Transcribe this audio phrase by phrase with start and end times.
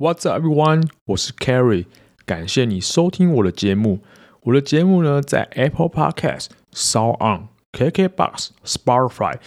[0.00, 0.84] What's up, everyone？
[1.06, 1.86] 我是 Kerry，
[2.24, 3.98] 感谢你收听我的节目。
[4.42, 9.38] 我的节目呢，在 Apple Podcast、s o On、KKBox、Spotify、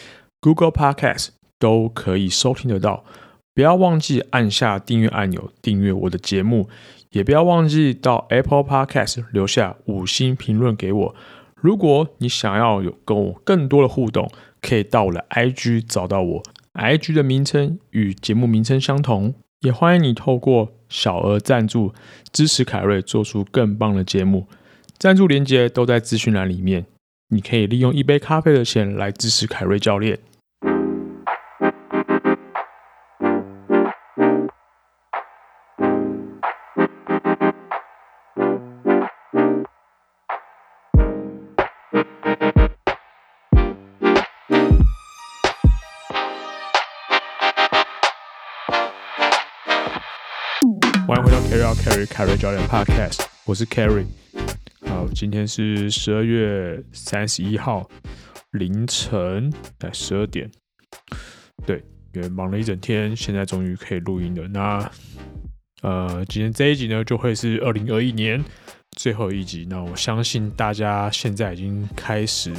[0.42, 3.06] Google Podcast 都可以收听得到。
[3.54, 6.68] 不要忘记按下订阅按钮，订阅我的节目。
[7.12, 11.16] 也不要忘记到 Apple Podcast 留下五星评论给我。
[11.56, 14.30] 如果你想要有跟我更多的互动，
[14.62, 16.44] 可以到我的 IG 找到我
[16.74, 19.34] ，IG 的名称与节目名称相同。
[19.62, 21.94] 也欢迎你透过小额赞助
[22.32, 24.48] 支持凯瑞做出更棒的节目，
[24.98, 26.86] 赞助连接都在资讯栏里面。
[27.30, 30.18] 你可以利用一杯咖啡的钱来支持凯瑞教练。
[51.84, 54.06] Carry Carry 教练 Podcast，我是 Carry。
[54.86, 57.90] 好，今天是十二月三十一号
[58.52, 60.48] 凌晨在十二点。
[61.66, 64.48] 对，因为忙了一整天，现在终于可以录音了。
[64.50, 64.92] 那
[65.82, 68.44] 呃，今天这一集呢，就会是二零二一年
[68.92, 69.66] 最后一集。
[69.68, 72.54] 那我相信大家现在已经开始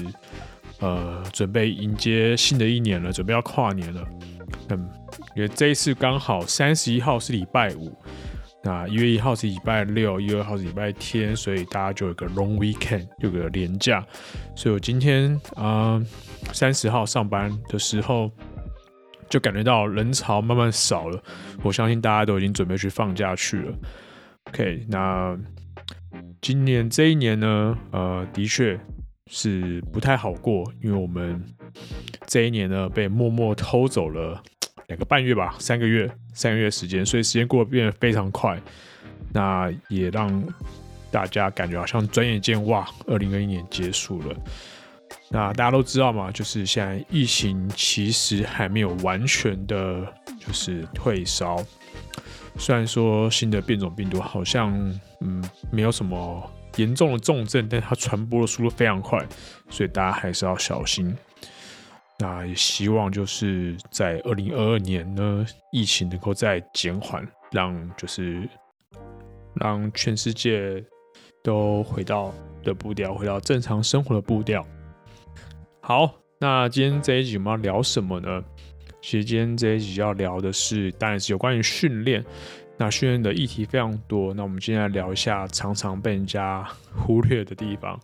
[0.80, 4.04] 呃准备迎接新的一年了，准备要跨年了。
[4.70, 4.90] 嗯，
[5.36, 7.96] 因为这一次刚好三十一号是礼拜五。
[8.64, 14.06] 那一月一号是礼拜六，一月二号是礼拜天，所以大家就有个 long weekend，有个连假。
[14.54, 16.00] 所以我今天啊，
[16.52, 18.30] 三十号上班的时候，
[19.28, 21.20] 就感觉到人潮慢慢少了。
[21.62, 23.74] 我相信大家都已经准备去放假去了。
[24.44, 25.36] OK，那
[26.40, 28.78] 今年这一年呢，呃，的确
[29.26, 31.44] 是不太好过，因为我们
[32.26, 34.40] 这一年呢被默默偷走了。
[34.88, 38.60] 两个半月吧，三个月，三个月时间，所以时间过得变得非常快。
[39.32, 40.44] 那也让
[41.10, 44.36] 大家感觉好像转眼间，哇，二零二一年结束了。
[45.30, 50.06] 那大家都知道嘛，就是现在疫情其实还没有完全的，
[50.38, 51.62] 就是退烧。
[52.58, 54.70] 虽然说新的变种病毒好像，
[55.20, 59.18] 嗯，没有什么严重的重症，但它传播的速度非常快，
[59.70, 61.16] 所以大家还是要小心。
[62.18, 68.48] 那也希望就是在二零二二年呢，疫情能够再减缓，让就是
[69.54, 70.84] 让全世界
[71.42, 74.64] 都回到的步调，回到正常生活的步调。
[75.80, 78.44] 好，那今天这一集我们要聊什么呢？
[79.00, 82.24] 其实今天这一集要聊的是，当然是有关于训练。
[82.78, 87.98] 那训练的议题非常多，那我们今天来聊一下常常被人家忽略的地方。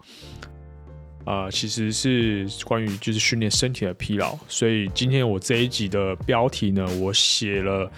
[1.28, 7.92] 呃，其实是关于就是训练身体的疲劳，所以今天我这一集的标题呢，我写了，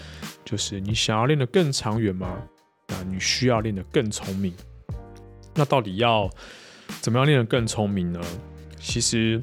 [0.45, 2.43] 就是你想要练得更长远吗？
[2.89, 4.53] 那你需要练得更聪明。
[5.55, 6.29] 那到底要
[7.01, 8.21] 怎么样练得更聪明呢？
[8.81, 9.41] 其实，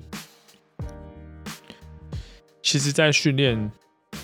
[2.62, 3.72] 其实，在训练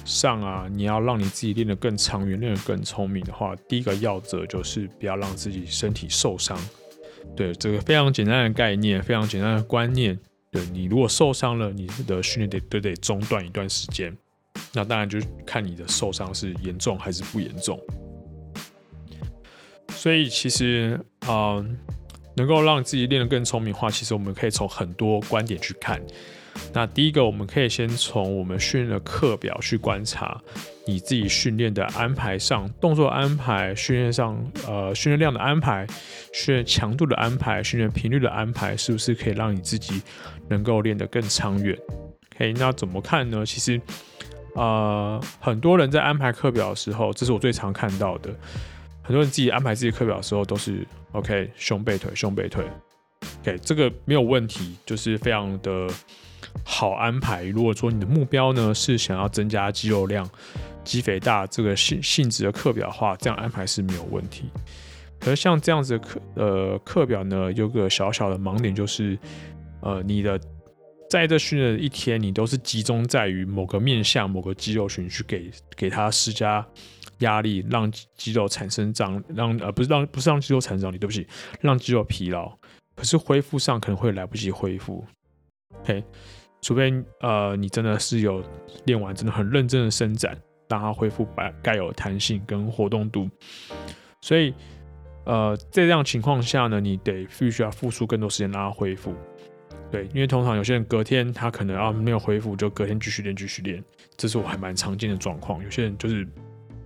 [0.04, 6.60] 上啊，你要让你自己练得更长远、练得更聪明的话，第一个要则就是不要让自己身体受伤。
[7.36, 10.18] 对，这个非常简单的概念，非常简单的观念。
[10.52, 14.16] 对，你如果受伤了，你的训练得都得中断一段时间。
[14.72, 17.80] 那当然就看你的受伤是严重还是不严重。
[19.90, 21.64] 所以其实啊、
[22.36, 26.00] 能够让自己练得更聪明的话，其实我们可以从很多观点去看。
[26.74, 30.42] 那第一个，我们可以先从我们训练的课表去观察。
[30.86, 34.38] 你自己训练的安排上，动作安排、训练上，
[34.68, 35.88] 呃，训练量的安排、
[36.34, 40.02] 训练强度的安排、训练频率的安排，是不是可以让你自己
[40.50, 41.78] 能够练得更长远
[42.36, 43.46] ？OK，那怎么看呢？
[43.46, 43.80] 其实，
[44.56, 48.30] 呃，很多人在安排课表的时候，这是我最常看到的。
[49.02, 52.66] 很多人自己安排自己课表的时候，都是 OK，胸背腿，胸背腿。
[53.42, 55.88] OK，这个没有问题，就是非常的
[56.64, 57.44] 好安排。
[57.44, 60.30] 如果说你的目标呢，是想要增加肌肉量，
[60.84, 64.46] 肌肥大这个性性质的课表的话，这样安排是没有问题。
[65.20, 69.18] 可是像这样子的课呃课表呢，有个小小的盲点，就是
[69.82, 70.40] 呃你的
[71.10, 76.66] 在这训练的一天，你都是集中在于某个面向、某个肌肉群去给给他施加
[77.20, 81.26] 压力，让肌肉产生张，让呃不是让不是让肌肉产生张力，对不起，
[81.62, 82.52] 让肌肉疲劳。
[82.96, 85.06] 可是恢复上可能会来不及恢复。
[85.84, 86.04] 嘿
[86.62, 88.44] 除非呃你真的是有
[88.86, 90.38] 练完，真的很认真的伸展。
[90.70, 93.30] 让它恢复该该有的弹性跟活动度，
[94.22, 94.52] 所以，
[95.24, 99.14] 呃，在这样情况下呢，你得必须要付出更多时间让它恢复。
[99.92, 103.84] 对，因为通常有些人隔天他可能啊没有恢复，就隔天继续练继续练，
[104.18, 105.64] 这是我还蛮常见的状况。
[105.64, 106.28] 有些人就是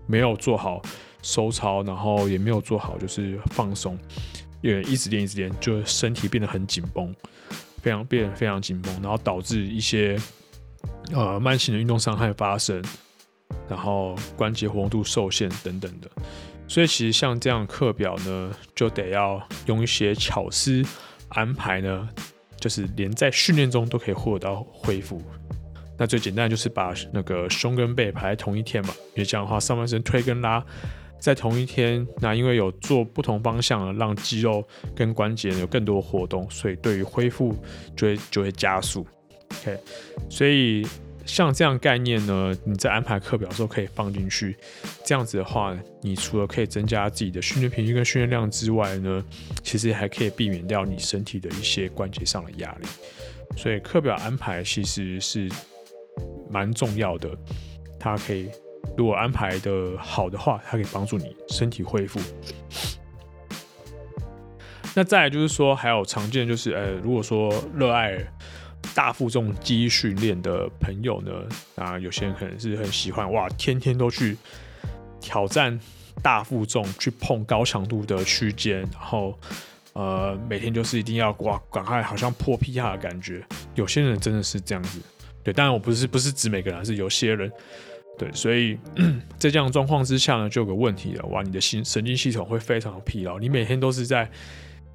[0.05, 0.81] 没有做好
[1.21, 3.97] 收操，然后也没有做好就是放松，
[4.59, 7.15] 也一直练一直练，就身体变得很紧绷，
[7.87, 10.19] 非常变得非常紧绷，然后导致一些
[11.13, 12.83] 呃慢性的运动伤害发生，
[13.69, 16.11] 然后关节活动度受限等等的。
[16.67, 20.83] 所以其实像这样课表呢，就得要用一些巧思
[21.29, 22.09] 安排呢，
[22.59, 25.21] 就是连在训练中都可以获得到恢复。
[25.97, 30.61] 那最简单就是把那个胸跟背排在同一天嘛，因为这样的话上半身推跟拉
[31.19, 34.63] 在同一天，那因为有做不同方向的，让肌肉
[34.95, 37.55] 跟关节有更多活动，所以对于恢复
[37.95, 39.05] 就会就会加速。
[39.61, 39.77] OK，
[40.29, 40.85] 所以。
[41.27, 44.55] 像这样概念呢，你在安排课表的时候可以放进去。
[45.03, 49.21] 这样子的话，你除了可以增加自己的训练频率跟训练量之外呢，
[49.61, 52.87] 其实还可以避免掉你身体的一些关节上的压力。
[53.57, 55.49] 所以课表安排其实是
[56.49, 57.29] 蛮重要的。
[57.99, 58.47] 它可以，
[58.97, 62.19] 如果安排的好的话，它可以帮助你身体恢复。
[64.95, 68.17] 那再来就是说，还有常见就是，呃，如果说热爱。
[68.95, 71.31] 大负重肌训练的朋友呢，
[71.75, 74.35] 啊，有些人可能是很喜欢哇，天天都去
[75.19, 75.77] 挑战
[76.23, 79.37] 大负重，去碰高强度的区间，然后
[79.93, 83.43] 呃，每天就是一定要哇，赶快好像破 PR 的感觉。
[83.75, 84.99] 有些人真的是这样子，
[85.43, 87.51] 对，当然我不是不是指每个人，是有些人，
[88.17, 88.77] 对，所以
[89.37, 94.29] 在 这样状况之下呢，就有个问题了，哇，你的心神经系统会非常疲劳，你每天都是在。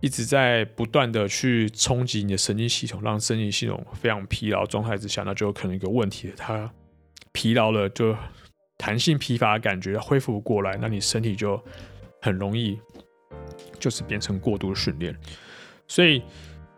[0.05, 6.69] 一直在不断的去冲击你的神经系统，让神经系统非常疲劳状态之下，那就有可能一个问题了，它
[7.31, 8.13] 疲劳了，就
[8.77, 11.63] 弹性疲乏感觉恢复不过来，那你身体就
[12.21, 12.77] 很容易
[13.79, 15.17] 就是变成过度的训练。
[15.87, 16.21] 所以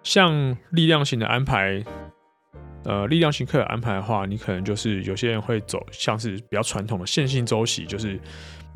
[0.03, 1.83] 像力量型的安排，
[2.85, 8.21] 呃，力量型课的安排的话，你可能就是有些人会走像是比较传统的线性周期，就是。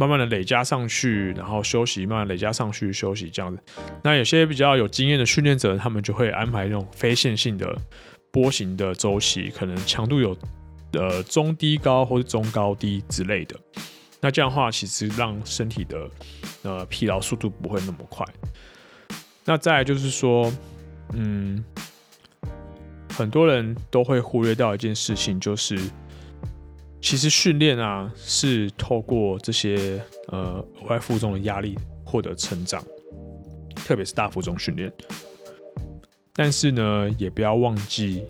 [0.00, 3.60] 慢慢的累加上去，然后休息，慢慢累加上去休息，这样子。
[4.04, 7.76] 那有些比较有经验的训练者，他们就会安排那种非线性的
[8.30, 10.38] 波形的周期，可能强度有
[10.92, 13.56] 呃中低高或者中高低之类的。
[14.20, 16.08] 那这样的话，其实让身体的
[16.62, 18.24] 呃疲劳速度不会那么快。
[19.44, 20.48] 那再来就是说，
[21.12, 21.64] 嗯，
[23.18, 25.76] 很多人都会忽略到一件事情，就是。
[27.00, 32.84] 其实训练啊，是透过这些呃额外负重的压力获得成长，
[33.72, 34.92] 特别是大负重训练。
[36.32, 38.24] 但是呢，也不要忘记，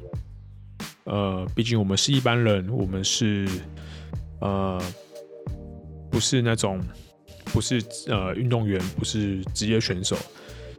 [1.05, 3.49] 呃，毕竟我们是一般人，我们是
[4.43, 4.79] 呃
[6.11, 6.79] 不是那种
[7.45, 10.15] 不是呃运动员，不是职业选手。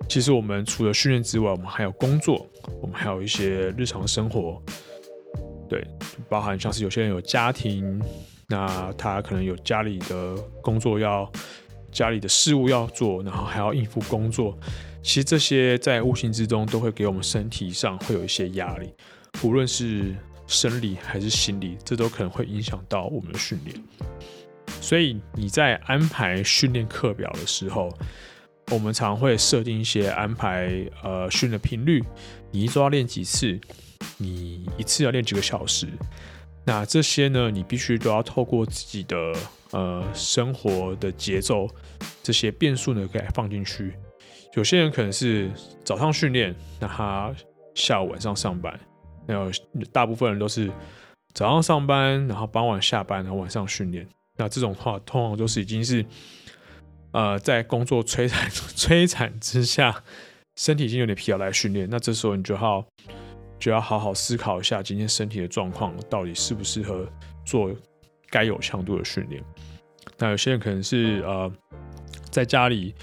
[0.08, 2.48] 其实我们除了训练之外，我们还有工作，
[2.82, 4.62] 我们还有一些日常生活。
[5.68, 5.86] 对，
[6.28, 8.02] 包含像是有些人有家庭，
[8.48, 11.32] 那他可能有家里的工作要，
[11.92, 14.58] 家里的事务要做，然后还要应付工作。
[15.04, 18.92] 其实这些在无形之中都会给我们身体上会有一些压力，
[19.44, 20.16] 无论是
[20.48, 23.76] 生理还是心理，这都可能会影响到我们的训练。
[24.82, 27.90] 所以你在安排训练课表的时候，
[28.72, 30.70] 我们常会设定一些安排，
[31.04, 32.04] 呃，训练频率，
[32.52, 33.60] 你一周要练几次。
[34.18, 35.88] 你一次要练几个小时？
[36.66, 39.34] 那这些呢，你必须都要透过自己的
[39.72, 41.68] 呃生活的节奏，
[42.22, 43.94] 这些变数呢，给放进去。
[44.56, 45.50] 有些人可能是
[45.84, 47.34] 早上训练，那他
[47.76, 48.74] 下午晚上上班；
[49.26, 49.50] 那
[49.92, 50.72] 大部分人都是
[51.34, 54.08] 早上上班，然后傍晚下班，然后晚上训练。
[54.38, 56.06] 那这种话，通常都是已经是
[57.12, 60.04] 呃在工作摧残 摧残之下，
[60.56, 61.88] 身体已经有点疲劳来训练。
[61.90, 62.86] 那这时候你就要。
[63.62, 67.06] 就要好好思考一下今天身体的状况到底适不适合
[67.46, 67.70] 做
[68.30, 69.44] 该有强度的训练。
[70.18, 71.52] 那有些人可能是呃
[72.32, 72.96] 在家里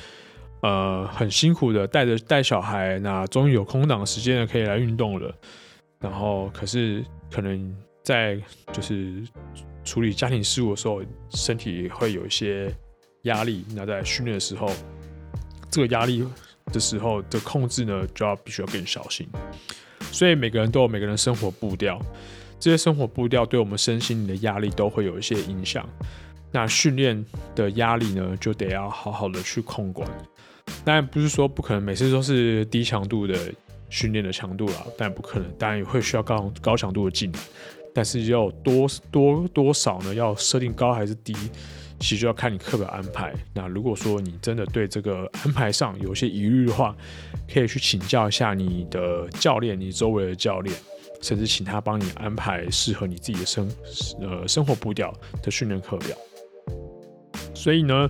[0.63, 5.31] 呃很辛苦的带着带小孩，那终于有空档时间了可以来运动了。
[6.01, 8.41] 然后可是可能在
[8.73, 9.23] 就是
[9.85, 12.75] 处理家庭事务的时候，身体会有一些
[13.27, 13.65] 压力。
[13.77, 14.69] 那在训练的时候，
[15.71, 16.27] 这个压力
[16.73, 19.29] 的时候的控制呢，就要必须要更小心。
[20.11, 22.01] 所以每个人都有每个人的生活步调，
[22.59, 25.87] 这些生活步调对我们身心灵的压力都会有一些影响。
[26.51, 27.23] 那训练
[27.55, 30.09] 的压力呢，就得要好好的去控管。
[30.85, 33.37] 当然不是说不可能每次都是低强度的
[33.91, 37.39] 训练的强度啦，但不可能，当然也会需要高高强度的进来，
[37.93, 40.15] 但是要多多多少呢？
[40.15, 41.35] 要设定高还是低？
[41.99, 43.35] 其实就要看你课表安排。
[43.55, 46.95] 那如果说你真的对这个安排上有些疑虑的话，
[47.53, 50.77] 可以去请教一下你的教练，你周围的教练，
[51.23, 53.71] 甚至请他帮你安排适合你自己的生
[54.21, 55.13] 呃生活步调
[55.43, 56.17] 的训练课表。
[57.55, 58.09] 所以呢，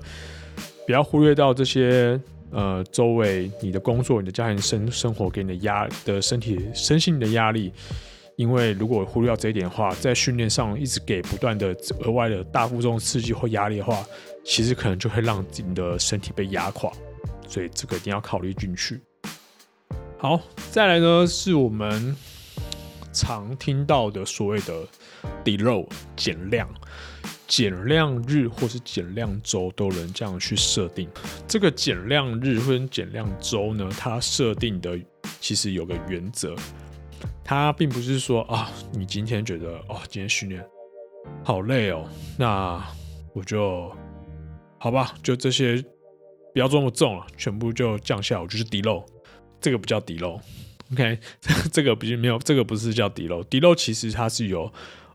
[0.87, 7.73] 不要忽略到这些呃周围你的工作、你的家庭生生活给你的压的身体身心的压力。
[8.37, 14.07] 因为如果忽略掉这一点的话，在训练上一直给不断的额外的大负重刺激或压力的话，
[14.45, 16.93] 其实可能就会让你的身体被压垮，
[17.49, 19.00] 所以这个一定要考虑进去。
[20.19, 20.38] 好，
[20.71, 22.14] 再来呢是我们
[23.12, 24.87] 常听到的所谓的
[25.43, 26.69] “delay” 减量、
[27.47, 31.09] 减量日或是减量周都能这样去设定。
[31.49, 34.99] 这个减量日或者减量周呢，它设定的
[35.40, 36.55] 其实有个原则。
[37.48, 40.66] 他并不是说啊，你今天觉得哦，今天训练
[41.44, 42.04] 好累哦，
[42.36, 42.84] 那
[43.32, 43.88] 我就
[44.78, 45.80] 好吧，就这些
[46.52, 49.04] 不要这么重了，全部就降下，我就是 deload，
[49.60, 51.20] 这个不叫 deload，OK，
[51.70, 54.68] 这个不是没有，这个不是叫 deload，deload 其实它是有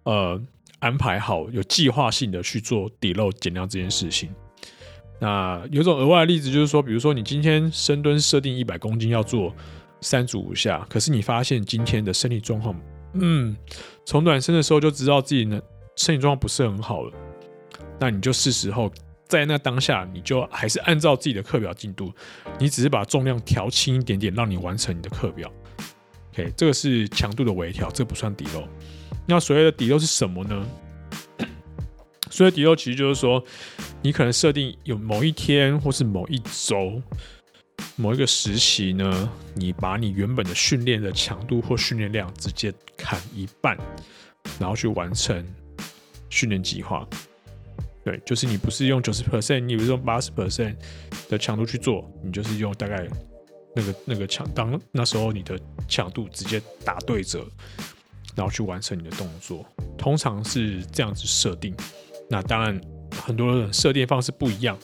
[0.04, 0.42] 呃
[0.80, 4.34] 安排好、有计划性的去做 deload 减量这件事情。
[5.20, 9.54] 那有种额外的例子就是说，比如说你今天深蹲设定一百公斤要做。
[10.02, 12.76] 三组五下，可是你发现今天的身体状况，
[13.14, 13.56] 嗯，
[14.06, 15.62] 从暖身的时候就知道自己的
[15.96, 17.14] 身体状况不是很好了。
[18.00, 18.92] 那你就是时候
[19.28, 22.12] 在那当下，你就还是按照自己的课表进度，
[22.60, 25.52] 你只是把重量调轻一点点，让你完成你的课表。
[26.34, 28.68] OK，这个是强度的微调，这不算底漏。
[29.28, 30.68] 那所谓的底漏是什么呢？
[32.32, 33.44] 所谓底漏其实就是说，
[34.02, 37.02] 你可能设定有某一天或是某一周。
[37.96, 43.78] 某一个时期呢，你把你原本的训练的强度或训练量直接砍一半，
[44.60, 45.46] 然后去完成
[46.30, 47.08] 训练计划。
[48.04, 50.76] 对，就是你不是用九十 percent，你不是用八十 percent
[51.30, 53.08] 的强度去做，你就是用大概
[53.76, 57.46] 那个那个强，当那时候你的强度直接打对折，
[58.36, 59.64] 然后去完成你的动作。
[59.98, 61.76] 通常是这样子设定。
[62.28, 62.82] 那当然，
[63.12, 64.76] 很多人设定方式不一样。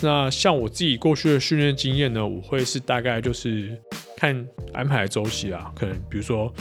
[0.00, 3.76] 那像我自己过去的训练经验呢，我会是大概就是
[4.16, 5.72] 看安排周期啦。
[5.74, 6.52] 可能比如说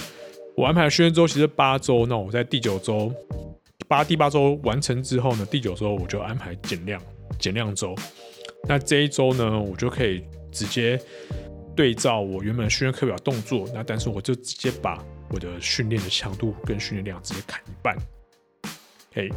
[0.56, 3.14] 我安排的训练周期是八周，那我在第九周
[3.88, 7.02] 八第八周完成之后呢，第九周我就安排减量
[7.38, 7.96] 减量周。
[8.68, 10.98] 那这一周呢，我就可以直接
[11.76, 17.98] 对照我原本训练课表动作，那但是我就直接把我的训练的强度跟训练量直接砍一半。
[19.12, 19.30] OK，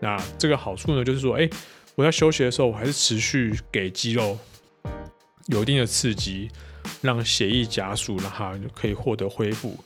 [0.00, 1.48] 那这个好处呢，就是说，哎、
[1.96, 4.36] 我在休息的时候，我还是持续给肌肉
[5.46, 6.50] 有一定的刺激，
[7.00, 9.76] 让血液加速，让它可以获得恢复。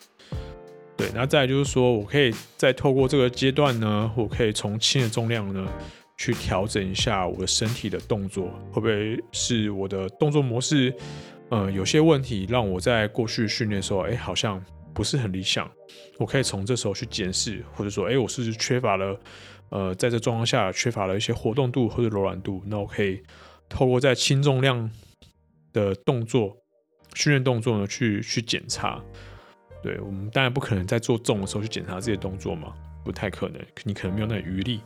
[0.97, 5.69] 对，那再就是说，我可以再透过这个阶段呢，我可以从轻的重量呢
[6.17, 10.93] 去调整一下我的身体的动作，会不会是我的动作模式
[11.51, 15.71] 呃有些问题，让我在过去训练的时候，哎、好像不是很理想。
[16.19, 19.21] 我可以从这时候去检视，或者说，哎、我是不是缺乏了？
[19.71, 23.23] 呃，在这状况下缺乏了一些活动度或者柔软度，那我可以
[23.69, 24.91] 透过在轻重量
[25.73, 26.57] 的动作
[27.15, 29.03] 训练动作呢，去去检查。
[29.83, 34.81] 对，我们当然不可能在做重的时候去检查这些动作嘛，不太可能，你可能没有那余力。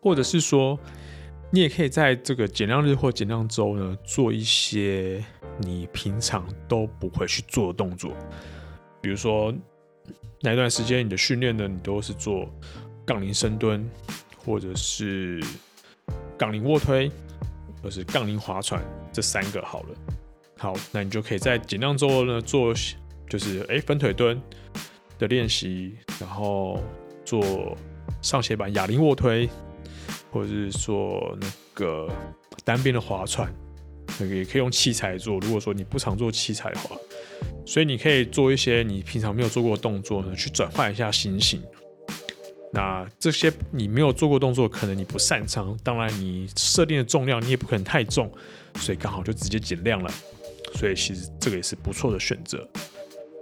[0.00, 0.78] 或者是说，
[1.50, 5.24] 你也可以在这个减量日或减量周呢，做一些
[5.58, 8.12] 你平常都不会去做的动作，
[9.00, 9.52] 比如说
[10.40, 12.48] 那一段时间你的训练呢，你都是做。
[13.08, 13.88] 杠铃深蹲，
[14.36, 15.42] 或者是
[16.36, 17.10] 杠铃卧推，
[17.82, 19.88] 或是杠铃划船，这三个好了。
[20.58, 22.74] 好，那你就可以在减量之后呢做，
[23.26, 24.38] 就是哎、欸、分腿蹲
[25.18, 26.82] 的练习，然后
[27.24, 27.74] 做
[28.20, 29.48] 上斜板哑铃卧推，
[30.30, 32.12] 或者是做那个
[32.62, 33.50] 单边的划船，
[34.20, 35.40] 那个也可以用器材做。
[35.40, 36.94] 如果说你不常做器材的话，
[37.64, 41.62] 所以你可以做一些你平常没有做过的动作呢，去转换一下心情。
[42.72, 45.74] 那这些你没有做过动作，可能你不擅长。
[45.82, 48.30] 当然，你设定的重量你也不可能太重，
[48.76, 50.10] 所以刚好就直接减量了。
[50.74, 52.68] 所以其实这个也是不错的选择。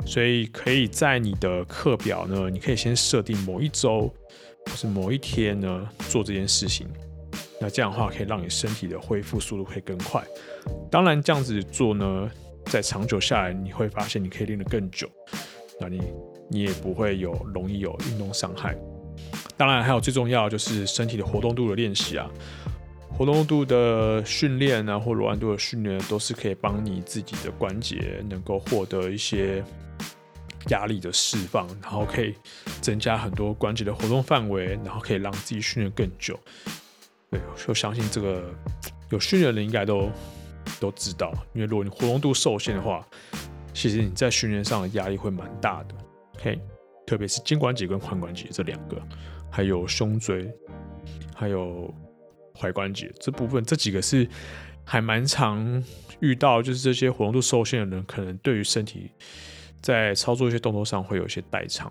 [0.06, 4.12] 所以可以在你的课表呢，你可以先设定某一周
[4.66, 6.86] 或是某一天呢做这件事情。
[7.60, 10.22] 那这样的话可以让你身体的恢复速度会更快。
[10.88, 12.30] 当然，这样子做呢，
[12.66, 15.10] 在长久下来你会发现你可以练得更久。
[15.80, 16.00] 那你
[16.48, 18.76] 你也不会有容易有运动伤害。
[19.58, 22.28] 当然，还有最重要就是身体的活动度的练习啊，
[23.16, 29.64] 活动度的训练啊，或柔软度的训练，都是可以帮你自己的关节能够获得一些
[30.68, 32.34] 压力的释放，然后可以
[32.82, 36.38] 增加很多关节的活动范围，然后可以让自己训练更久。
[37.30, 38.54] 对，我相信这个
[39.08, 40.10] 有训练的人应该都
[40.78, 43.02] 都知道，因为如果你活动度受限的话，
[43.72, 45.94] 其实你在训练上的压力会蛮大的。
[46.36, 46.60] OK。
[47.06, 49.00] 特别是肩关节跟髋关节这两个，
[49.56, 50.46] 还有胸椎，
[51.34, 51.90] 还有
[52.56, 54.28] 踝关节这部分，这几个是
[54.84, 55.82] 还蛮常
[56.20, 59.10] 遇到，就是这些活动度受限的人，可能对于身体
[59.80, 61.90] 在操作一些动作上会有一些代偿。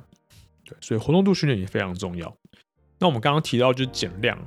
[0.64, 2.32] 对，所以活动度训练也非常重要。
[3.00, 4.38] 那我们刚刚提到就是减量，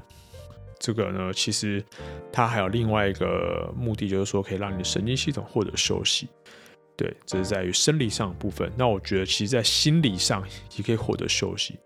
[0.79, 1.85] 这个呢，其实
[2.33, 6.29] 它还有另外一个目的，就是说可以让你的神经系统获得休息。
[6.97, 8.73] 对，这是在于生理上的部分。
[8.77, 10.47] 那我觉得，其实在心理上
[10.77, 11.77] 也可以获得休息。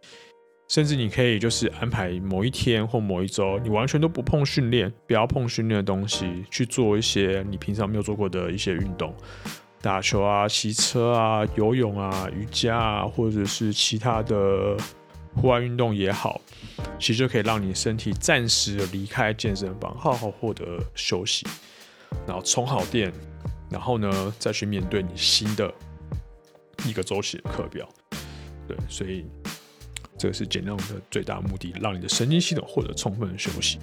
[0.72, 9.14] 甚至你可以就是安排某一天或某一周，你完全都不碰训练，不要碰训练的东西，去做一些你平常没有做过的一些运动，
[9.82, 14.74] 打球啊、骑车啊、游泳啊、瑜伽啊，或者是其他的
[15.34, 16.40] 户外运动也好，
[16.98, 21.46] 其实就可以让你身体暂时的离开健身房，好好获得休息，
[22.26, 23.12] 然后充好电，
[23.68, 25.70] 然后呢再去面对你新的
[26.86, 27.86] 一个周期的课表。
[28.66, 29.26] 对，所以。
[30.22, 33.76] 这个是减量的最大目的，让你的神经系统获得充分的休息。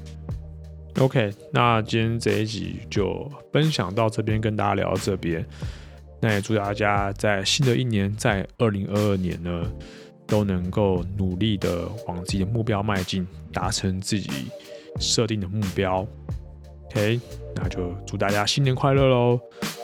[0.97, 5.45] OK，那今天这一集就分享到这边，跟大家聊到这边。
[6.21, 9.69] 那也祝大家在新的一年，在二零二二年呢，
[10.25, 14.29] 都能够努力的往自己的目标迈进，达成自己
[14.97, 16.07] 设定的目标。
[16.85, 17.19] OK，
[17.53, 19.37] 那就祝大家新年快乐喽！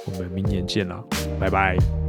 [0.06, 1.04] 我们明年见啦，
[1.38, 2.05] 拜拜。